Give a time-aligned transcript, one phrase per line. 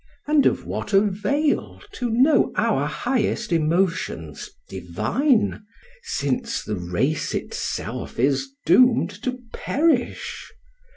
[0.25, 5.61] And of what avail to know our highest emotions divine,—
[6.17, 10.49] since the race itself is doomed to perish